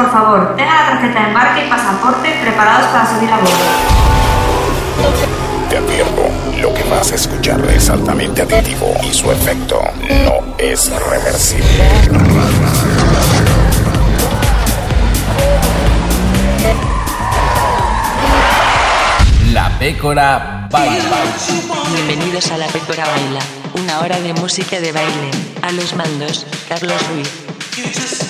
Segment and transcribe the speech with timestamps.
[0.00, 3.50] por favor, tengan la tarjeta de embarque y pasaporte preparados para subir a bordo.
[5.68, 6.22] Te advierto,
[6.58, 9.82] lo que vas a escuchar es altamente adictivo y su efecto
[10.24, 11.84] no es reversible.
[19.52, 21.16] La Pécora Baila.
[21.94, 23.40] Bienvenidos a La Pécora Baila,
[23.74, 25.30] una hora de música de baile.
[25.60, 28.29] A los mandos, Carlos Ruiz.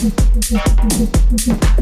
[0.00, 0.10] You
[1.36, 1.81] just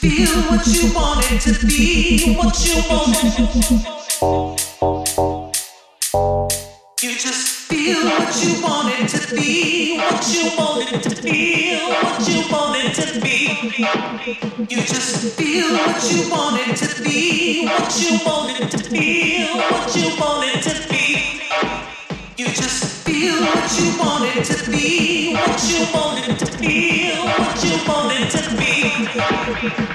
[0.00, 1.62] Feel what you want You just
[2.36, 3.86] what you want to be, what you want
[7.02, 11.88] You just feel what you want it to be, what you want it to feel,
[11.88, 13.58] what you want it to be.
[14.74, 19.56] You just feel what you want it to be, what you want it to feel,
[19.56, 21.42] what you want it to be.
[22.36, 27.64] You just what you want it to be, what you want it to feel, what
[27.64, 28.92] you want it to be.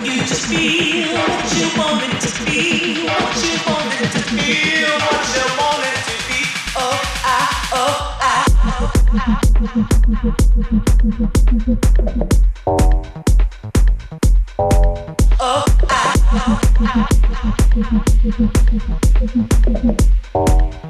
[0.04, 4.90] You just feel what you want it to be, what you want it to feel,
[5.06, 6.40] what you want it to be.
[6.76, 7.38] Oh, I,
[7.74, 8.46] oh, I.
[8.64, 9.42] Oh, I.
[20.34, 20.81] Oh,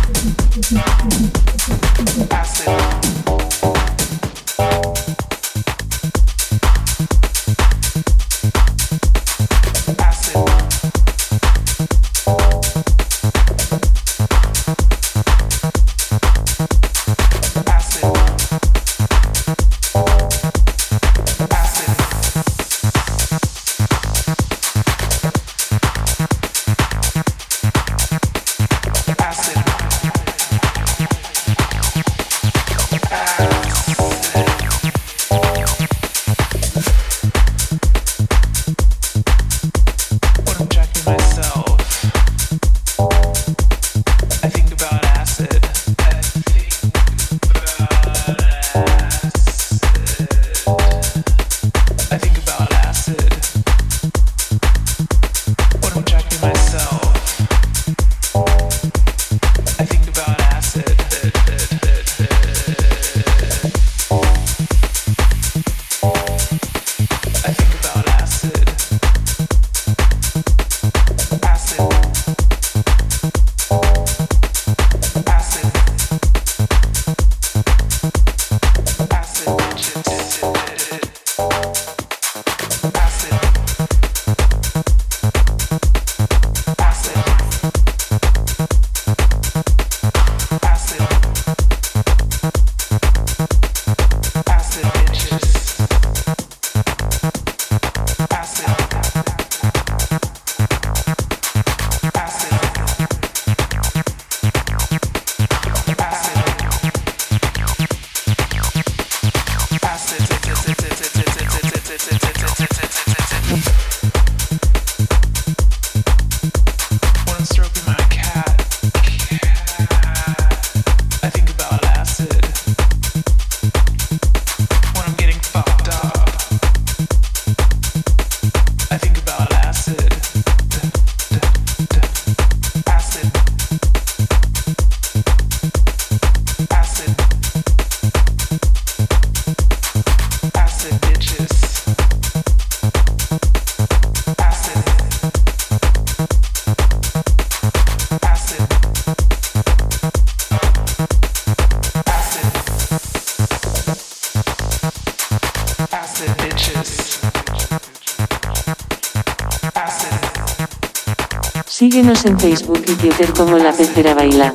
[162.23, 164.53] En Facebook y Twitter como La Pecera Baila.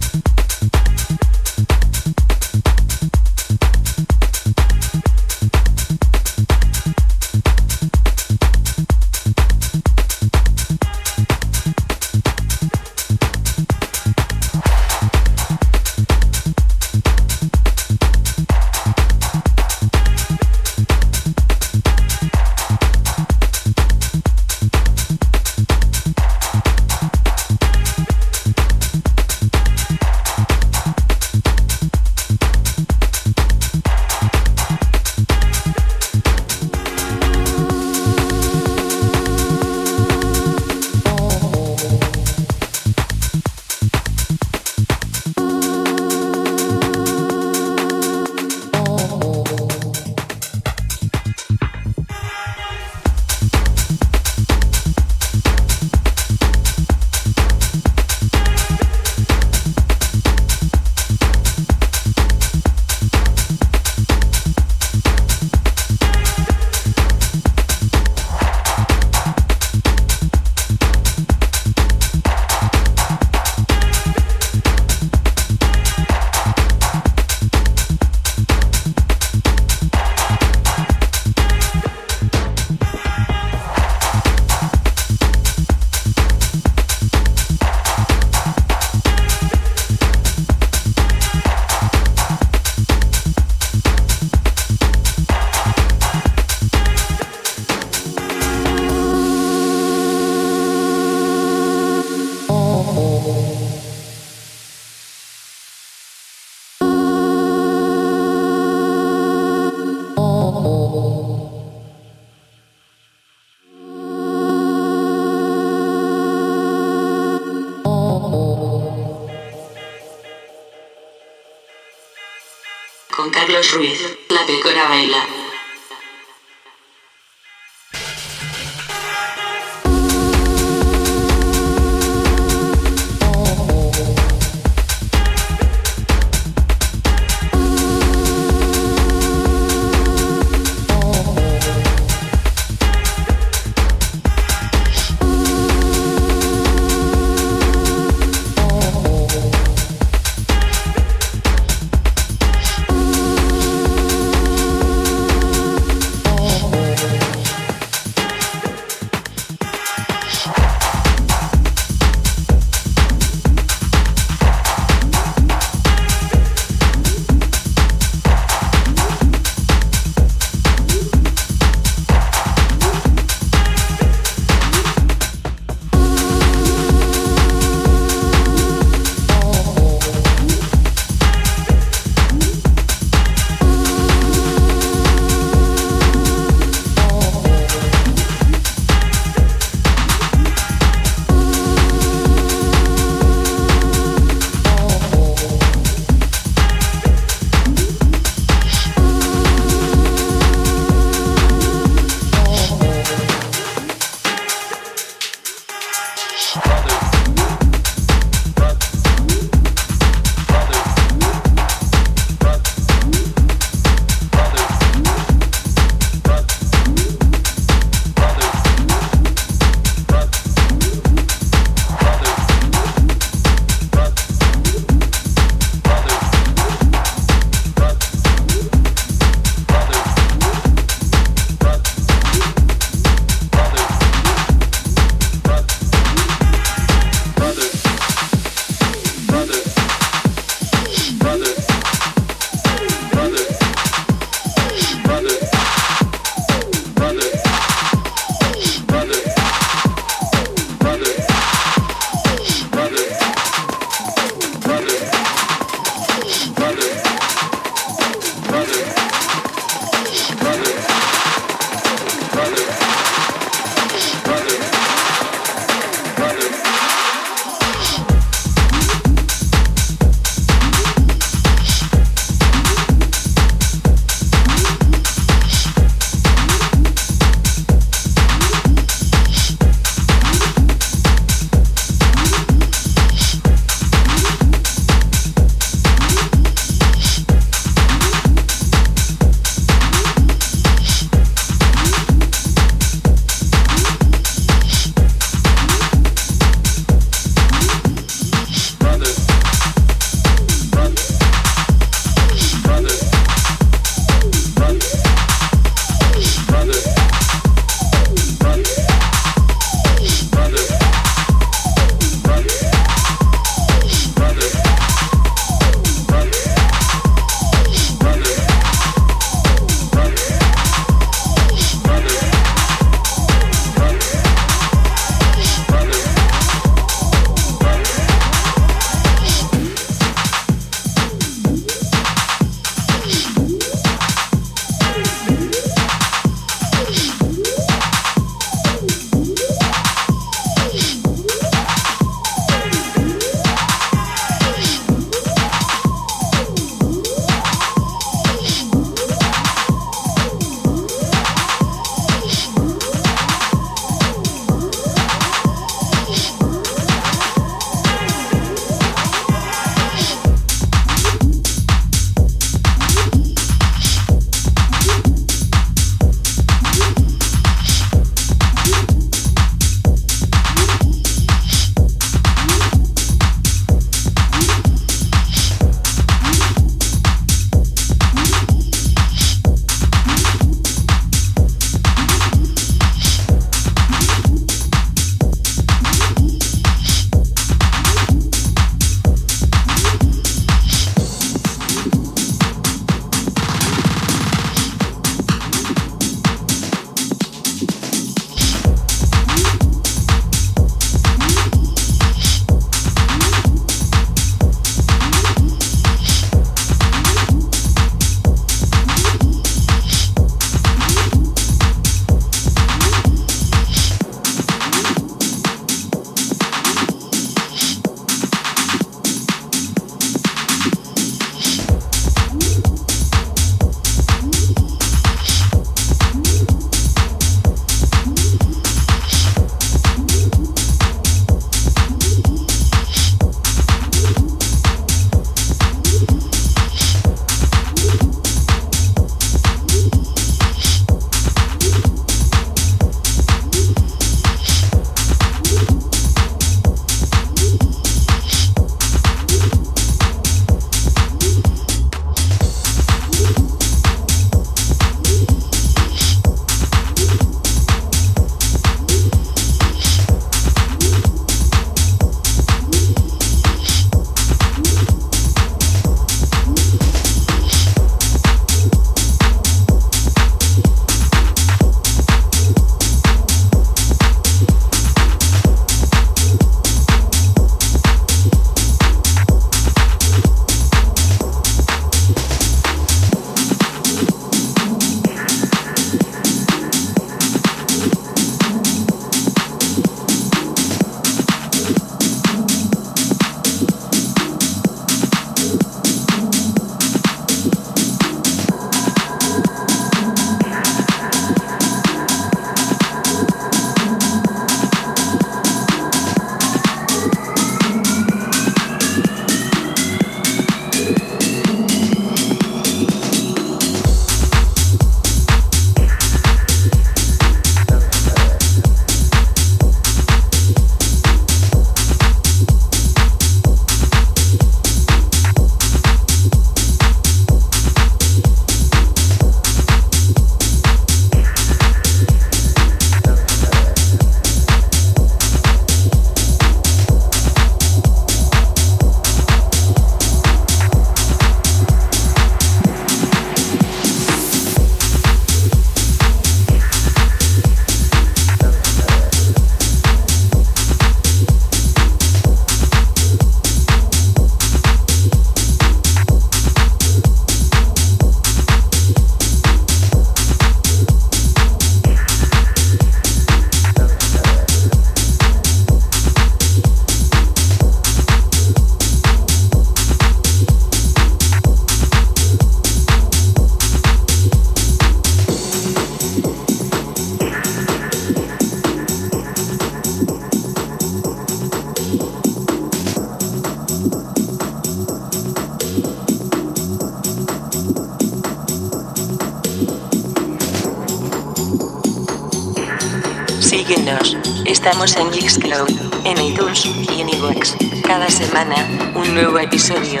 [593.64, 594.16] Síguenos.
[594.44, 595.70] Estamos en Mixcloud,
[596.04, 597.54] en iTunes y en iVoox.
[597.84, 598.56] Cada semana,
[598.96, 600.00] un nuevo episodio.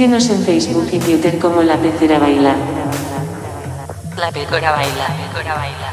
[0.00, 2.54] Síguenos en Facebook y Twitter como La Pecera Baila.
[4.16, 5.06] La Pecora Baila.
[5.28, 5.89] Pecora Baila.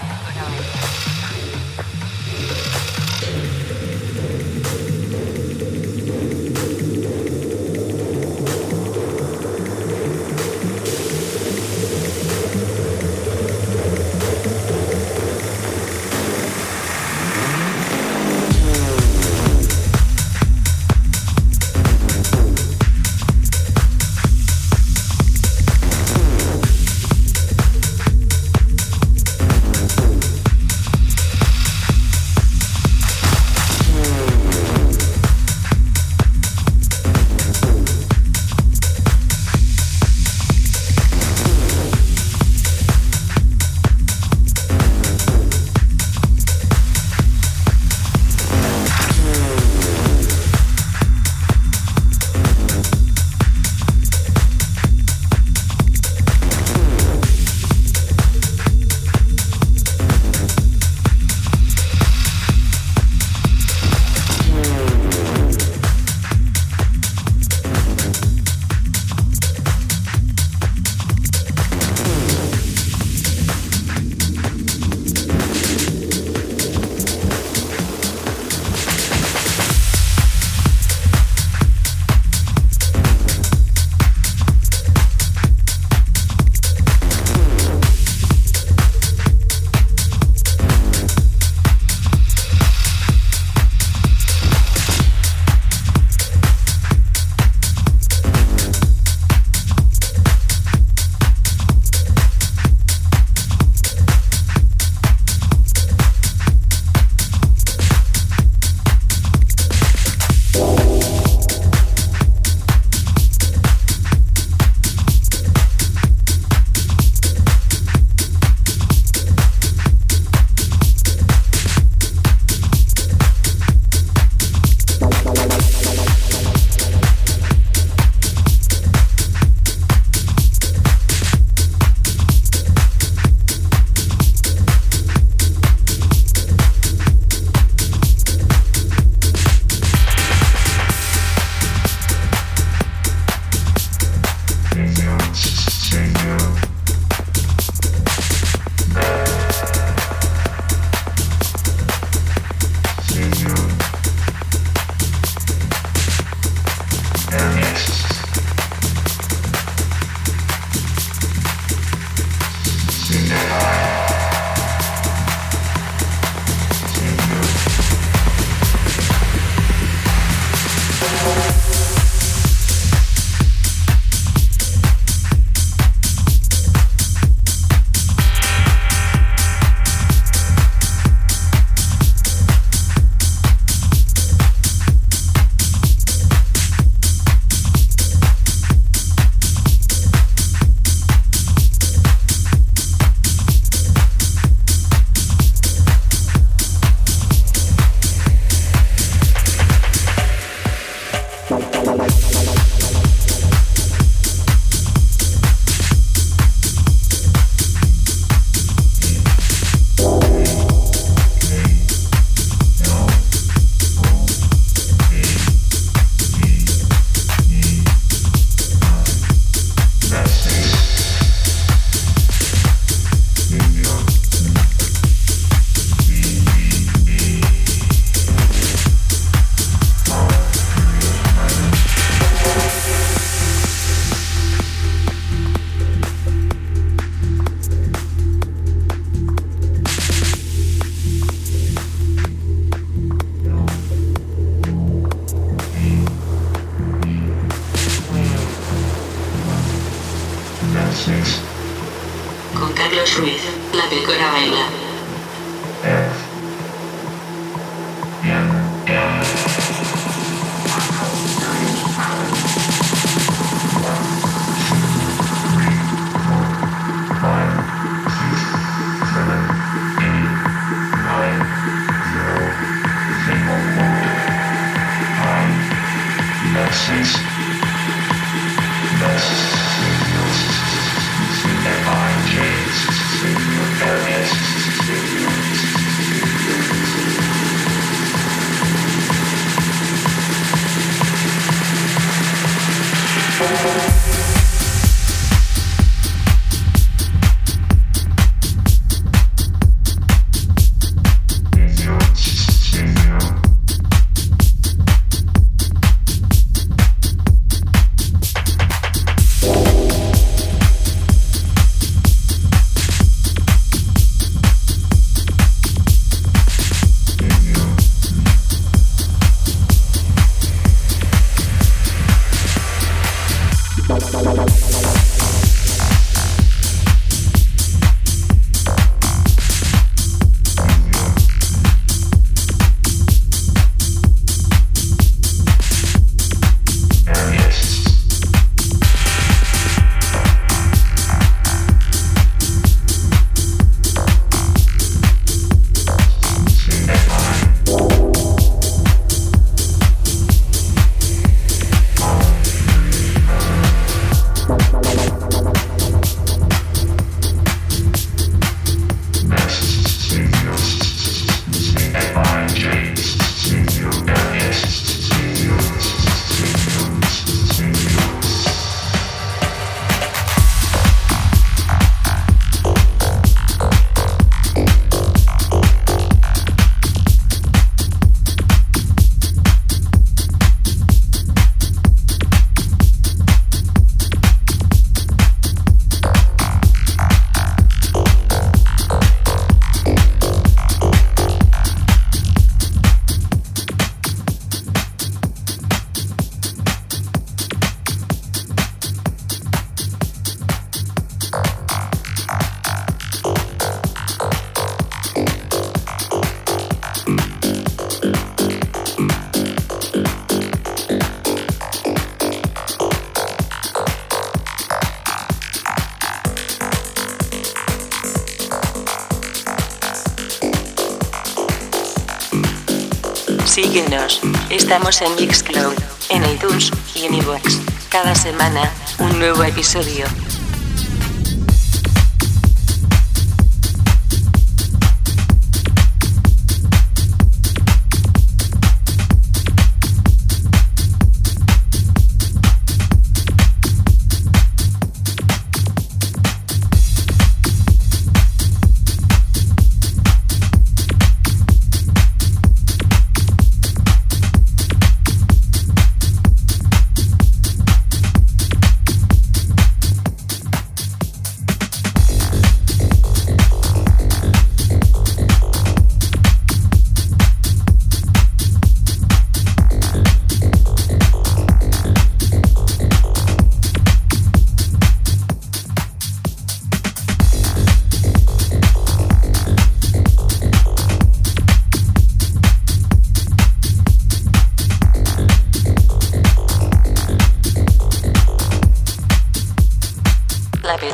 [424.49, 425.75] Estamos en Mixcloud,
[426.09, 427.59] en iTunes y en iVoox.
[427.89, 430.07] Cada semana, un nuevo episodio.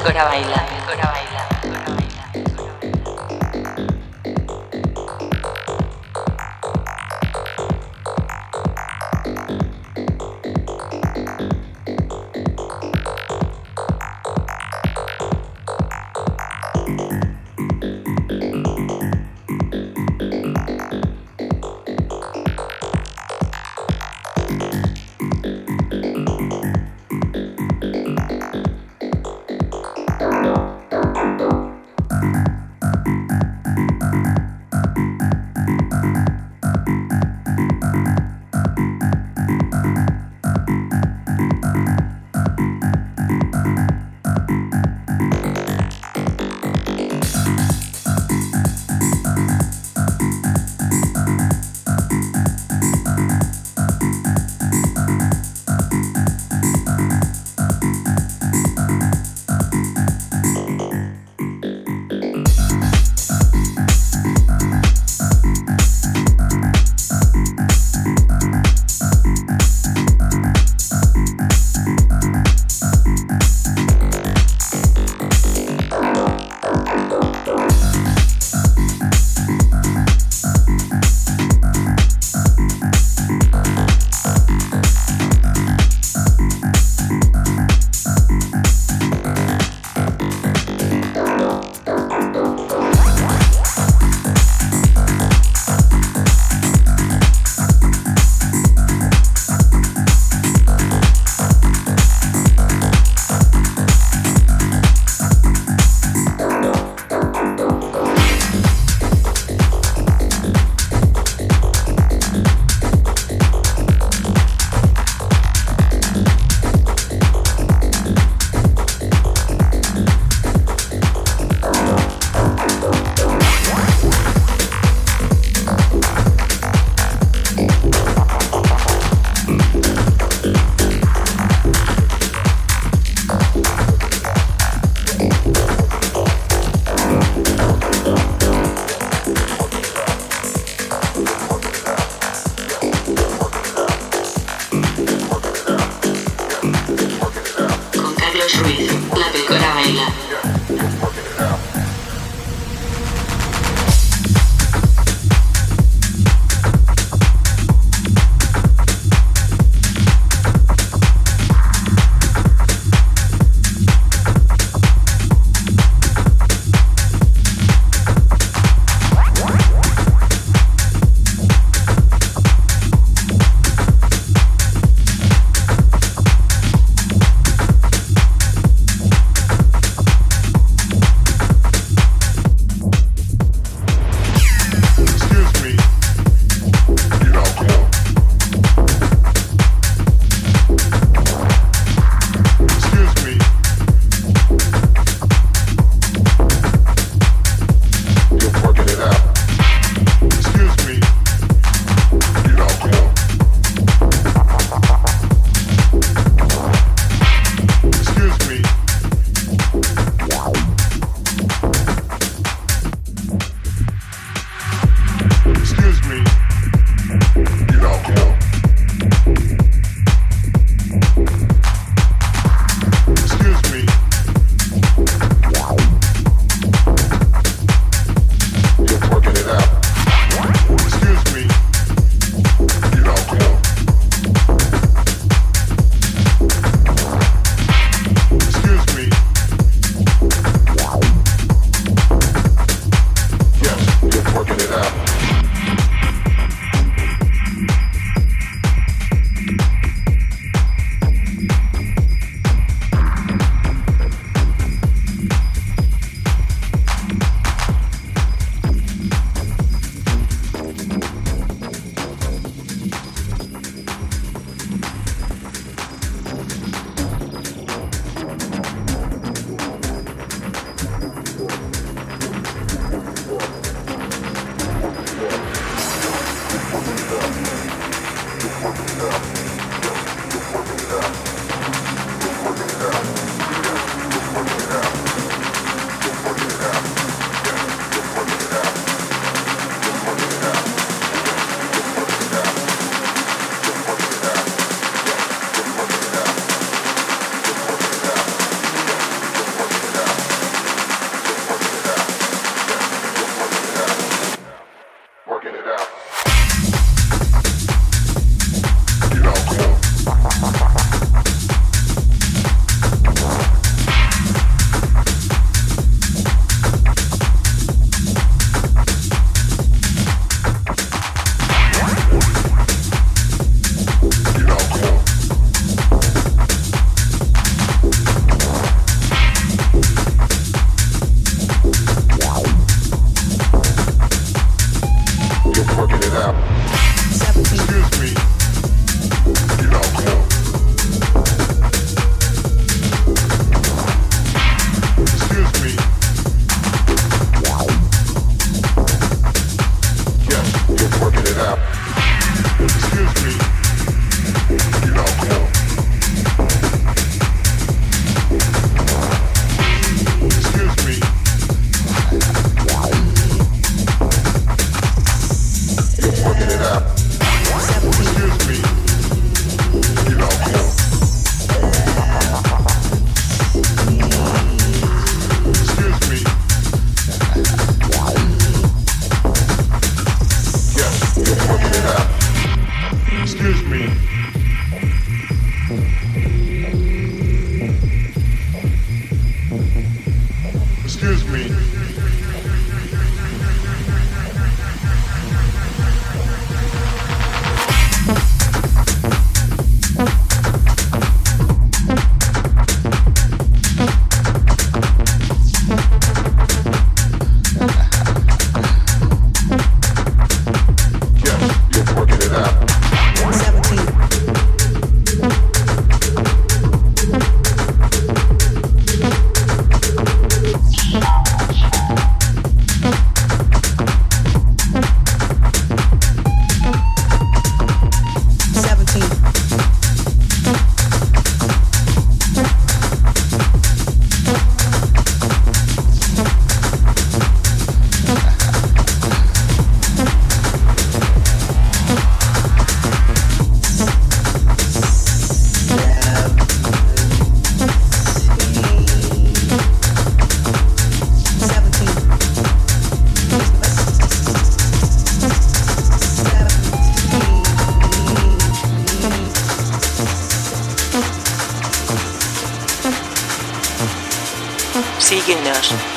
[0.02, 0.66] Para bailar.
[0.86, 1.63] Para bailar.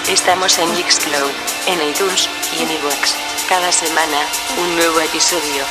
[0.09, 1.33] Estamos en Mixcloud,
[1.67, 3.15] en iTunes y en iVoox.
[3.49, 4.25] Cada semana,
[4.57, 5.65] un nuevo episodio.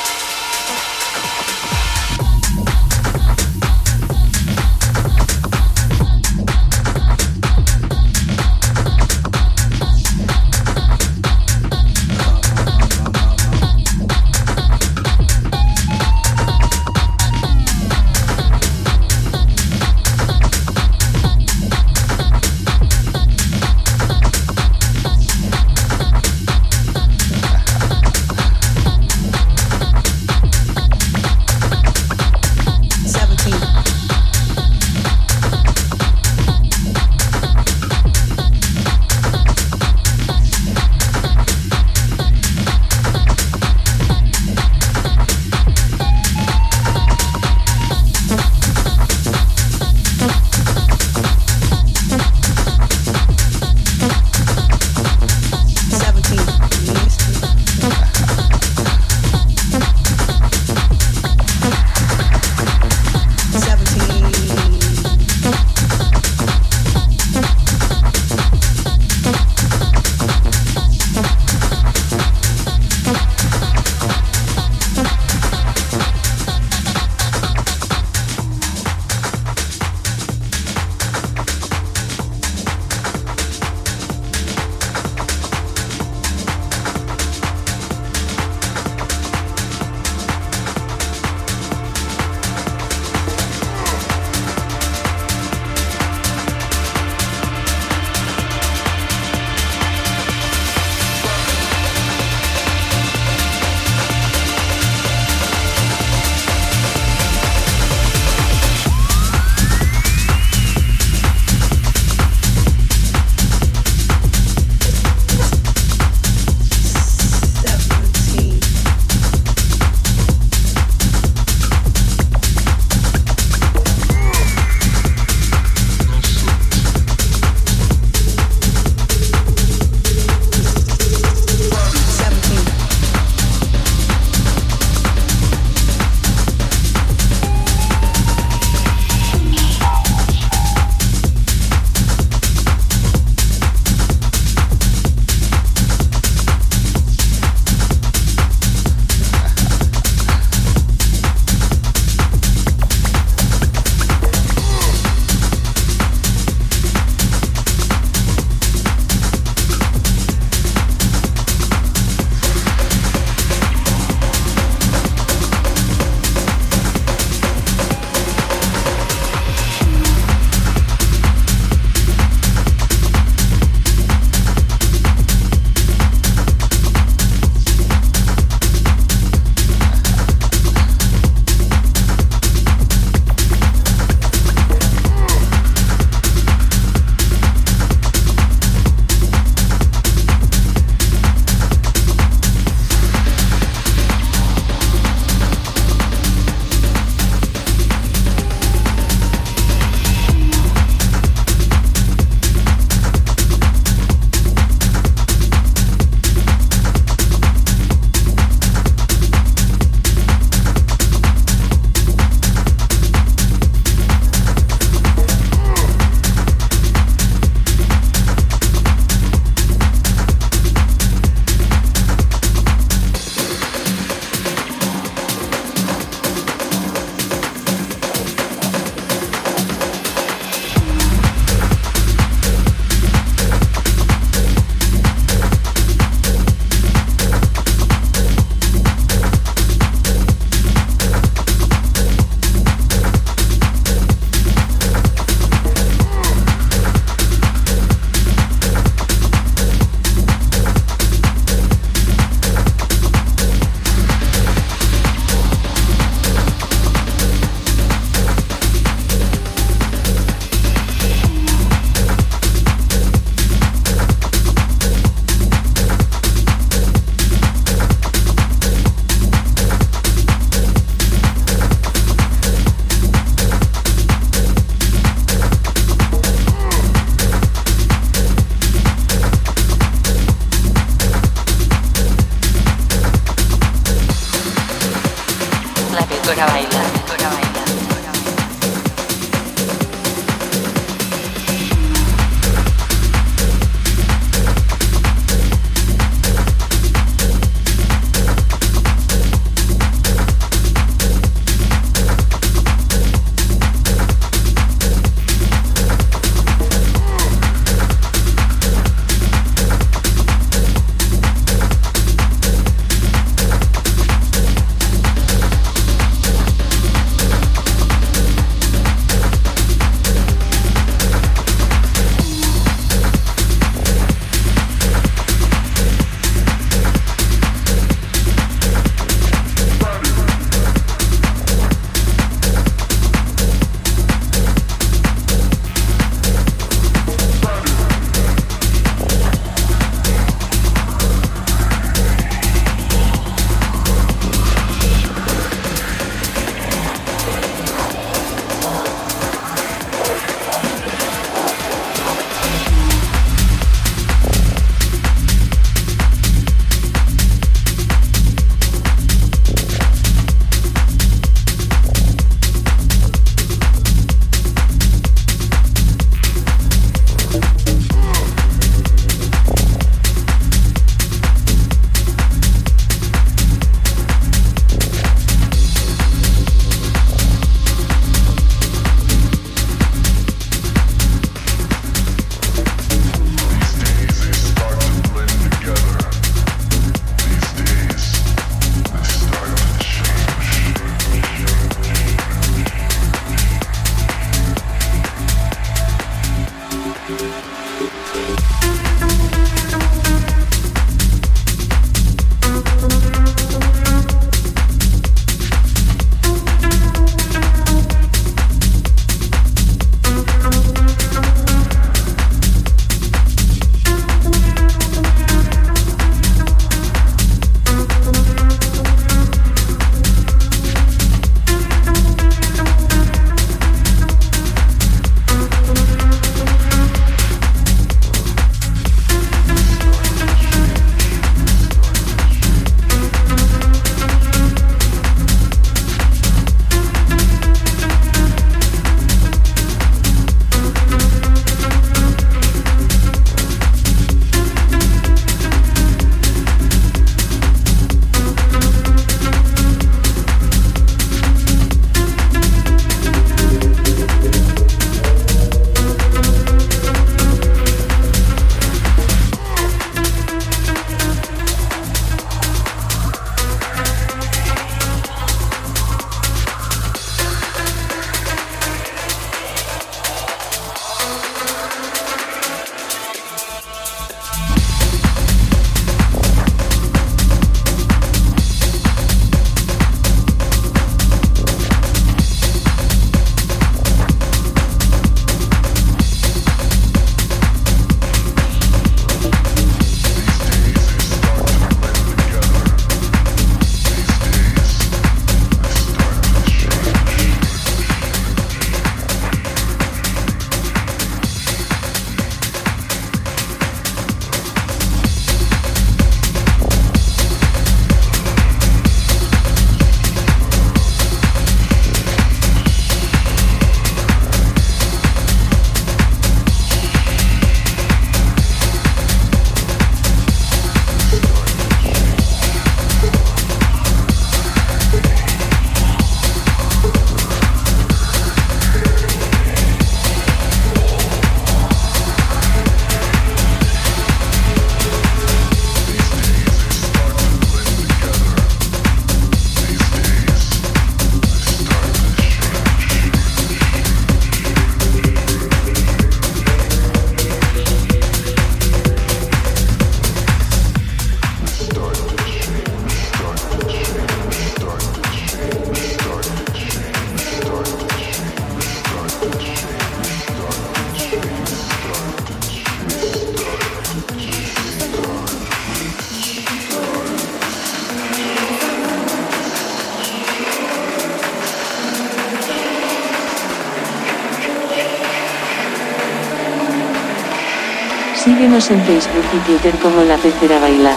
[578.71, 580.95] En Facebook y Twitter como La Pecera Baila.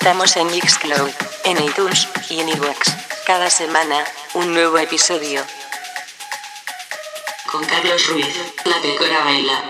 [0.00, 1.10] Estamos en Mixcloud,
[1.44, 2.88] en iTunes y en iVoox.
[3.26, 5.42] Cada semana, un nuevo episodio.
[7.50, 8.32] Con Carlos Ruiz,
[8.64, 9.67] La Pecora Baila.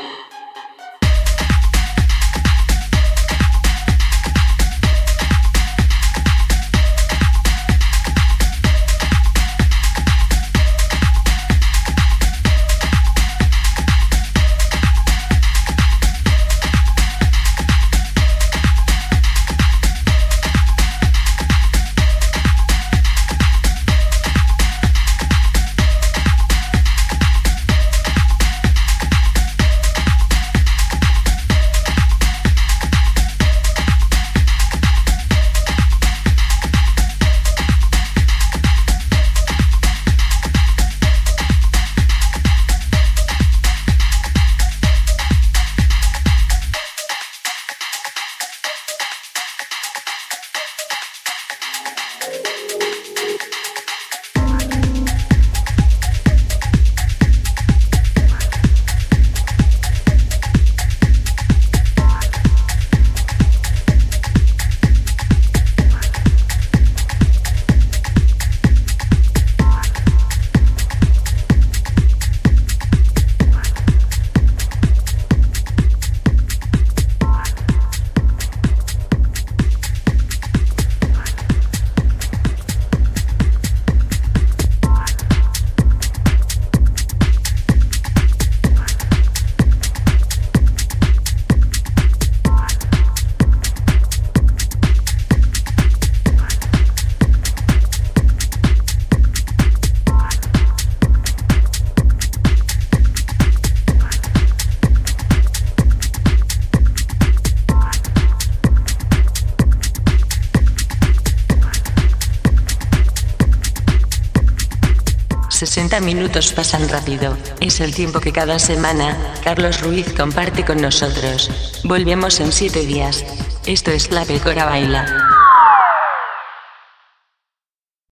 [116.01, 117.36] Minutos pasan rápido.
[117.61, 121.51] Es el tiempo que cada semana Carlos Ruiz comparte con nosotros.
[121.84, 123.24] Volvemos en siete días.
[123.66, 125.27] Esto es La Pecora Baila.